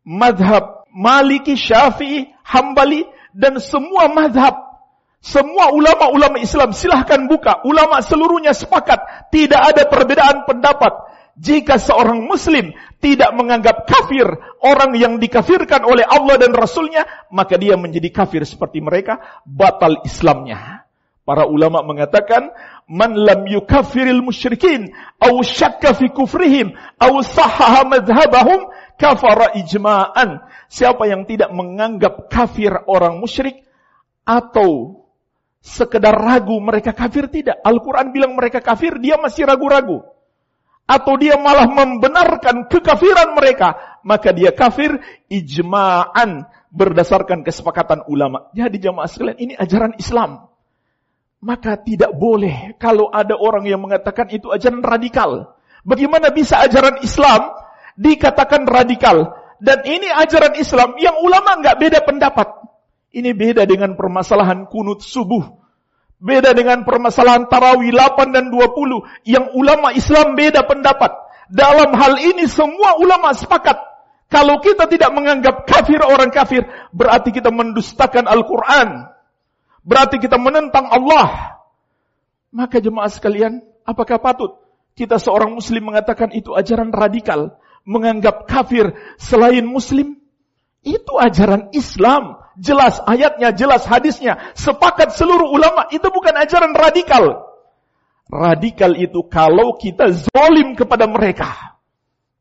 madhab 0.08 0.88
Maliki, 0.96 1.60
Syafi'i, 1.60 2.32
Hambali, 2.48 3.04
dan 3.36 3.60
semua 3.60 4.08
madhab. 4.08 4.80
Semua 5.20 5.76
ulama-ulama 5.76 6.40
Islam 6.40 6.72
silahkan 6.72 7.28
buka. 7.28 7.68
Ulama 7.68 8.00
seluruhnya 8.00 8.56
sepakat. 8.56 9.28
Tidak 9.28 9.60
ada 9.60 9.84
perbedaan 9.92 10.48
pendapat. 10.48 10.94
Jika 11.36 11.76
seorang 11.76 12.24
muslim 12.24 12.72
tidak 13.04 13.36
menganggap 13.36 13.84
kafir 13.84 14.24
orang 14.64 14.96
yang 14.96 15.20
dikafirkan 15.20 15.84
oleh 15.84 16.08
Allah 16.08 16.40
dan 16.40 16.56
Rasulnya, 16.56 17.04
maka 17.28 17.60
dia 17.60 17.76
menjadi 17.76 18.08
kafir 18.08 18.48
seperti 18.48 18.80
mereka, 18.80 19.20
batal 19.44 20.00
Islamnya. 20.08 20.75
Para 21.26 21.50
ulama 21.50 21.82
mengatakan, 21.82 22.54
man 22.86 23.18
lam 23.18 23.50
yukafiril 23.50 24.22
musyrikin, 24.22 24.94
au 25.18 25.42
syakka 25.42 25.98
fi 25.98 26.14
kufrihim, 26.14 26.78
au 27.02 27.26
sahaha 27.26 27.82
kafara 28.96 29.58
ijma'an. 29.58 30.46
Siapa 30.70 31.10
yang 31.10 31.26
tidak 31.26 31.50
menganggap 31.50 32.30
kafir 32.30 32.74
orang 32.86 33.18
musyrik 33.18 33.66
atau 34.22 35.02
sekedar 35.66 36.14
ragu 36.14 36.62
mereka 36.62 36.94
kafir 36.94 37.26
tidak. 37.34 37.58
Al-Quran 37.66 38.14
bilang 38.14 38.38
mereka 38.38 38.62
kafir, 38.62 39.02
dia 39.02 39.18
masih 39.18 39.50
ragu-ragu. 39.50 40.06
Atau 40.86 41.18
dia 41.18 41.42
malah 41.42 41.66
membenarkan 41.66 42.70
kekafiran 42.70 43.34
mereka. 43.34 43.98
Maka 44.06 44.30
dia 44.30 44.54
kafir 44.54 45.02
ijma'an 45.34 46.46
berdasarkan 46.70 47.42
kesepakatan 47.42 48.06
ulama. 48.06 48.54
Jadi 48.54 48.78
jamaah 48.78 49.10
sekalian 49.10 49.40
ini 49.42 49.54
ajaran 49.58 49.98
Islam. 49.98 50.45
Maka 51.44 51.78
tidak 51.84 52.16
boleh 52.16 52.78
kalau 52.80 53.12
ada 53.12 53.36
orang 53.36 53.68
yang 53.68 53.84
mengatakan 53.84 54.32
itu 54.32 54.50
ajaran 54.50 54.82
radikal. 54.82 55.56
Bagaimana 55.86 56.34
bisa 56.34 56.64
ajaran 56.64 57.02
Islam 57.04 57.54
dikatakan 58.00 58.66
radikal. 58.66 59.36
Dan 59.62 59.88
ini 59.88 60.12
ajaran 60.12 60.58
Islam 60.60 61.00
yang 61.00 61.16
ulama 61.22 61.60
nggak 61.64 61.78
beda 61.80 62.00
pendapat. 62.04 62.48
Ini 63.16 63.32
beda 63.32 63.64
dengan 63.64 63.96
permasalahan 63.96 64.68
kunut 64.68 65.00
subuh. 65.00 65.64
Beda 66.20 66.52
dengan 66.52 66.84
permasalahan 66.84 67.48
tarawih 67.48 67.92
8 67.92 68.36
dan 68.36 68.52
20. 68.52 69.28
Yang 69.28 69.46
ulama 69.56 69.96
Islam 69.96 70.36
beda 70.36 70.68
pendapat. 70.68 71.12
Dalam 71.48 71.94
hal 71.94 72.20
ini 72.20 72.50
semua 72.50 72.98
ulama 73.00 73.32
sepakat. 73.32 73.78
Kalau 74.26 74.58
kita 74.60 74.90
tidak 74.90 75.14
menganggap 75.14 75.70
kafir 75.70 76.02
orang 76.02 76.34
kafir, 76.34 76.66
berarti 76.92 77.30
kita 77.30 77.54
mendustakan 77.54 78.26
Al-Quran. 78.26 79.15
Berarti 79.86 80.18
kita 80.18 80.42
menentang 80.42 80.90
Allah. 80.90 81.62
Maka 82.50 82.82
jemaah 82.82 83.12
sekalian, 83.12 83.62
apakah 83.86 84.18
patut 84.18 84.58
kita 84.98 85.22
seorang 85.22 85.54
muslim 85.54 85.94
mengatakan 85.94 86.34
itu 86.34 86.58
ajaran 86.58 86.90
radikal? 86.90 87.62
menganggap 87.86 88.50
kafir 88.50 88.98
selain 89.22 89.64
muslim, 89.64 90.18
itu 90.82 91.14
ajaran 91.16 91.72
Islam. 91.72 92.42
Jelas 92.58 93.00
ayatnya, 93.06 93.54
jelas 93.54 93.86
hadisnya. 93.86 94.52
Sepakat 94.58 95.14
seluruh 95.14 95.54
ulama, 95.54 95.88
itu 95.94 96.06
bukan 96.10 96.34
ajaran 96.36 96.74
radikal. 96.74 97.54
Radikal 98.26 98.98
itu 98.98 99.22
kalau 99.30 99.78
kita 99.78 100.10
zolim 100.12 100.74
kepada 100.74 101.06
mereka. 101.06 101.78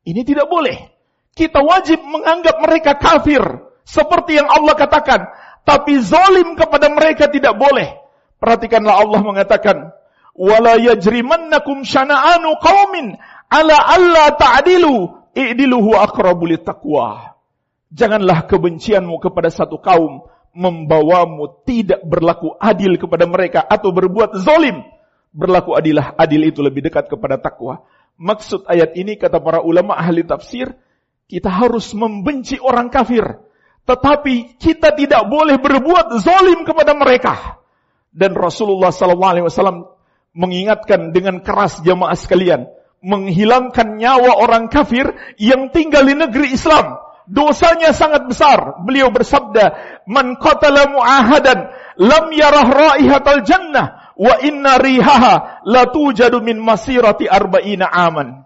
Ini 0.05 0.25
tidak 0.25 0.49
boleh. 0.49 0.93
Kita 1.37 1.61
wajib 1.61 2.01
menganggap 2.01 2.57
mereka 2.63 2.97
kafir. 2.97 3.43
Seperti 3.85 4.41
yang 4.41 4.49
Allah 4.49 4.75
katakan. 4.79 5.21
Tapi 5.65 6.01
zolim 6.05 6.55
kepada 6.55 6.93
mereka 6.93 7.29
tidak 7.33 7.57
boleh. 7.57 7.97
Perhatikanlah 8.37 9.01
Allah 9.01 9.21
mengatakan. 9.25 9.77
Wala 10.35 10.77
yajrimannakum 10.77 11.87
syana'anu 11.87 12.59
qawmin 12.59 13.17
ala 13.49 13.77
alla 13.87 14.35
ta'dilu 14.35 15.25
I'diluhu 15.35 15.99
akrabu 15.99 16.47
taqwa. 16.63 17.35
Janganlah 17.91 18.47
kebencianmu 18.47 19.19
kepada 19.19 19.51
satu 19.51 19.83
kaum 19.83 20.31
membawamu 20.55 21.67
tidak 21.67 22.03
berlaku 22.07 22.55
adil 22.63 22.95
kepada 22.95 23.27
mereka 23.27 23.61
atau 23.67 23.91
berbuat 23.91 24.39
zolim. 24.39 24.87
Berlaku 25.35 25.75
adilah, 25.75 26.15
adil 26.15 26.47
itu 26.47 26.63
lebih 26.63 26.87
dekat 26.87 27.11
kepada 27.11 27.43
takwa. 27.43 27.83
Maksud 28.15 28.71
ayat 28.71 28.95
ini 28.95 29.19
kata 29.19 29.43
para 29.43 29.59
ulama 29.59 29.99
ahli 29.99 30.23
tafsir, 30.23 30.71
kita 31.27 31.51
harus 31.51 31.91
membenci 31.99 32.63
orang 32.63 32.87
kafir. 32.87 33.43
Tetapi 33.85 34.57
kita 34.57 34.97
tidak 34.97 35.29
boleh 35.29 35.61
berbuat 35.61 36.17
zolim 36.25 36.65
kepada 36.65 36.97
mereka. 36.97 37.61
Dan 38.15 38.33
Rasulullah 38.33 38.95
SAW 38.95 39.93
mengingatkan 40.35 41.13
dengan 41.13 41.45
keras 41.45 41.85
jamaah 41.85 42.17
sekalian 42.17 42.65
menghilangkan 43.05 44.01
nyawa 44.01 44.41
orang 44.41 44.73
kafir 44.73 45.13
yang 45.37 45.69
tinggal 45.69 46.09
di 46.09 46.17
negeri 46.17 46.57
Islam. 46.57 46.97
Dosanya 47.29 47.93
sangat 47.93 48.29
besar. 48.29 48.85
Beliau 48.85 49.13
bersabda, 49.13 49.65
"Man 50.09 50.37
qatala 50.41 50.89
mu'ahadan 50.93 51.59
lam 52.01 52.25
yarah 52.33 52.69
raihatal 52.69 53.45
jannah 53.45 54.13
wa 54.17 54.35
inna 54.45 54.81
rihaha 54.81 55.65
la 55.69 55.89
tujadu 55.89 56.41
min 56.45 56.61
masirati 56.61 57.29
arba'ina 57.29 57.89
aman." 57.89 58.45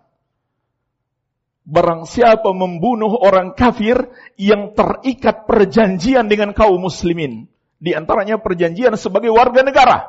Barang 1.69 2.09
siapa 2.09 2.49
membunuh 2.57 3.13
orang 3.21 3.53
kafir 3.53 4.09
yang 4.41 4.73
terikat 4.73 5.45
perjanjian 5.45 6.25
dengan 6.25 6.57
kaum 6.57 6.81
muslimin. 6.81 7.45
Di 7.77 7.93
antaranya 7.93 8.41
perjanjian 8.41 8.97
sebagai 8.97 9.29
warga 9.29 9.61
negara. 9.61 10.09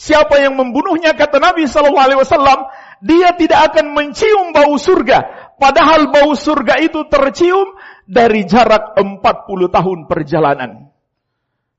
Siapa 0.00 0.40
yang 0.40 0.56
membunuhnya 0.56 1.12
kata 1.12 1.36
Nabi 1.36 1.68
sallallahu 1.68 2.00
alaihi 2.08 2.20
wasallam 2.24 2.64
dia 3.04 3.36
tidak 3.36 3.68
akan 3.68 3.92
mencium 3.92 4.56
bau 4.56 4.72
surga. 4.80 5.52
Padahal 5.60 6.08
bau 6.08 6.32
surga 6.32 6.80
itu 6.80 7.04
tercium 7.04 7.76
dari 8.08 8.48
jarak 8.48 8.96
40 8.96 9.20
tahun 9.68 9.98
perjalanan. 10.08 10.88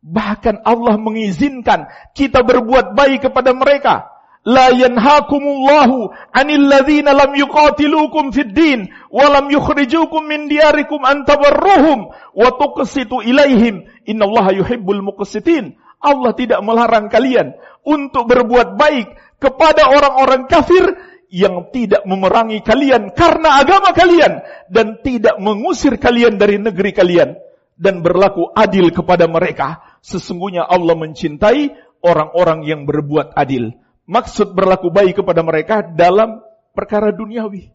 Bahkan 0.06 0.70
Allah 0.70 1.02
mengizinkan 1.02 1.90
kita 2.14 2.46
berbuat 2.46 2.94
baik 2.94 3.26
kepada 3.26 3.58
mereka. 3.58 4.13
La 4.44 4.76
yanhakumullahu 4.76 6.12
anil 6.36 6.68
ladzina 6.68 7.16
lam 7.16 7.32
yuqatilukum 7.32 8.36
fid 8.36 8.52
din 8.52 8.92
walam 9.08 9.48
yukhrijukum 9.48 10.28
min 10.28 10.52
diyarikum 10.52 11.00
an 11.08 11.24
tabarruhum 11.24 12.12
wa 12.12 12.50
tuqsitu 12.60 13.24
ilaihim 13.24 13.88
innallaha 14.04 14.52
yuhibbul 14.52 15.00
muqsitin 15.00 15.80
Allah 16.04 16.36
tidak 16.36 16.60
melarang 16.60 17.08
kalian 17.08 17.56
untuk 17.88 18.28
berbuat 18.28 18.76
baik 18.76 19.16
kepada 19.40 19.88
orang-orang 19.88 20.52
kafir 20.52 20.92
yang 21.32 21.72
tidak 21.72 22.04
memerangi 22.04 22.60
kalian 22.60 23.16
karena 23.16 23.64
agama 23.64 23.96
kalian 23.96 24.44
dan 24.68 25.00
tidak 25.00 25.40
mengusir 25.40 25.96
kalian 25.96 26.36
dari 26.36 26.60
negeri 26.60 26.92
kalian 26.92 27.40
dan 27.80 28.06
berlaku 28.06 28.52
adil 28.54 28.92
kepada 28.94 29.26
mereka. 29.26 29.82
Sesungguhnya 30.04 30.68
Allah 30.68 30.94
mencintai 31.00 31.74
orang-orang 32.04 32.68
yang 32.68 32.84
berbuat 32.84 33.34
adil. 33.34 33.74
Maksud 34.04 34.52
berlaku 34.52 34.92
baik 34.92 35.24
kepada 35.24 35.40
mereka 35.44 35.84
dalam 35.84 36.44
perkara 36.76 37.12
duniawi. 37.16 37.72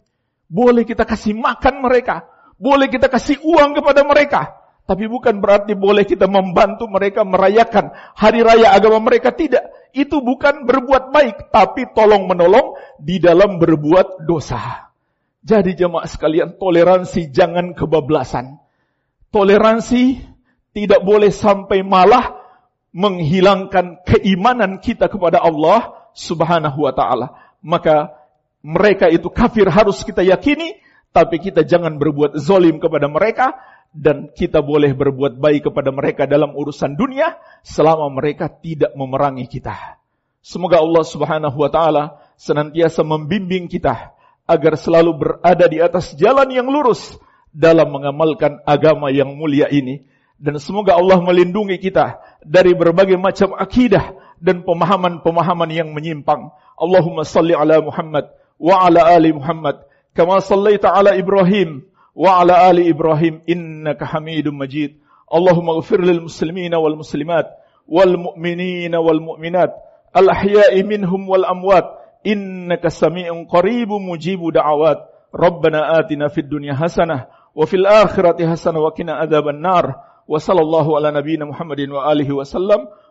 Boleh 0.49 0.85
kita 0.85 1.05
kasih 1.05 1.37
makan 1.37 1.81
mereka, 1.81 2.25
boleh 2.57 2.89
kita 2.89 3.09
kasih 3.09 3.37
uang 3.41 3.77
kepada 3.77 4.01
mereka, 4.01 4.59
tapi 4.89 5.05
bukan 5.05 5.37
berarti 5.37 5.77
boleh 5.77 6.01
kita 6.01 6.25
membantu 6.25 6.89
mereka 6.89 7.21
merayakan 7.21 7.93
hari 8.17 8.41
raya 8.41 8.73
agama 8.73 8.97
mereka. 8.97 9.29
Tidak. 9.29 9.93
Itu 9.93 10.25
bukan 10.25 10.65
berbuat 10.65 11.13
baik. 11.13 11.53
Tapi 11.53 11.93
tolong 11.93 12.25
menolong 12.25 12.73
di 12.97 13.21
dalam 13.21 13.61
berbuat 13.61 14.25
dosa. 14.25 14.89
Jadi 15.45 15.77
jemaah 15.77 16.09
sekalian, 16.09 16.57
toleransi 16.57 17.29
jangan 17.29 17.77
kebablasan. 17.77 18.57
Toleransi 19.29 20.25
tidak 20.73 21.05
boleh 21.05 21.29
sampai 21.29 21.85
malah 21.85 22.41
menghilangkan 22.89 24.01
keimanan 24.01 24.81
kita 24.81 25.05
kepada 25.05 25.37
Allah 25.37 25.98
subhanahu 26.15 26.85
wa 26.85 26.93
ta'ala. 26.93 27.27
Maka 27.59 28.15
mereka 28.63 29.07
itu 29.07 29.27
kafir 29.31 29.67
harus 29.67 30.03
kita 30.03 30.23
yakini, 30.23 30.79
tapi 31.15 31.39
kita 31.39 31.63
jangan 31.63 31.95
berbuat 31.95 32.37
zolim 32.37 32.77
kepada 32.77 33.07
mereka, 33.07 33.55
dan 33.89 34.29
kita 34.29 34.61
boleh 34.61 34.93
berbuat 34.93 35.41
baik 35.41 35.71
kepada 35.71 35.89
mereka 35.89 36.29
dalam 36.29 36.53
urusan 36.53 36.93
dunia 36.93 37.41
selama 37.65 38.05
mereka 38.13 38.45
tidak 38.45 38.93
memerangi 38.93 39.49
kita. 39.49 39.97
Semoga 40.45 40.79
Allah 40.79 41.03
Subhanahu 41.03 41.57
wa 41.57 41.69
taala 41.73 42.03
senantiasa 42.37 43.01
membimbing 43.01 43.65
kita 43.65 44.13
agar 44.45 44.73
selalu 44.77 45.11
berada 45.17 45.65
di 45.67 45.81
atas 45.81 46.13
jalan 46.15 46.47
yang 46.53 46.69
lurus 46.69 47.17
dalam 47.49 47.89
mengamalkan 47.89 48.61
agama 48.63 49.09
yang 49.09 49.33
mulia 49.33 49.67
ini 49.73 50.05
dan 50.39 50.55
semoga 50.61 50.95
Allah 50.95 51.19
melindungi 51.19 51.75
kita 51.81 52.21
dari 52.45 52.71
berbagai 52.71 53.19
macam 53.19 53.57
akidah 53.57 54.15
dan 54.42 54.62
pemahaman-pemahaman 54.66 55.70
yang 55.70 55.90
menyimpang. 55.94 56.50
Allahumma 56.78 57.22
salli 57.24 57.54
ala 57.54 57.80
Muhammad 57.80 58.30
wa 58.58 58.86
ala 58.86 59.14
ali 59.14 59.34
Muhammad 59.34 59.82
kama 60.14 60.38
sallaita 60.42 60.94
ala 60.94 61.14
Ibrahim 61.14 61.82
وعلى 62.14 62.70
آل 62.70 62.88
إبراهيم 62.88 63.42
إنك 63.50 64.04
حميد 64.04 64.48
مجيد 64.48 64.98
اللهم 65.34 65.70
اغفر 65.70 66.00
للمسلمين 66.00 66.74
والمسلمات 66.74 67.46
والمؤمنين 67.88 68.94
والمؤمنات 68.94 69.72
الأحياء 70.16 70.82
منهم 70.82 71.28
والأموات 71.28 71.84
إنك 72.26 72.88
سميع 72.88 73.44
قريب 73.50 73.88
مجيب 73.92 74.52
دعوات 74.52 74.98
ربنا 75.34 75.98
آتنا 75.98 76.28
في 76.28 76.40
الدنيا 76.40 76.74
حسنة 76.74 77.26
وفي 77.54 77.76
الآخرة 77.76 78.50
حسنة 78.50 78.78
وقنا 78.78 79.12
عذاب 79.12 79.48
النار 79.48 79.94
وصلى 80.28 80.60
الله 80.60 80.96
على 80.96 81.10
نبينا 81.10 81.44
محمد 81.44 81.80
وآله 81.90 82.32
وسلم 82.34 82.80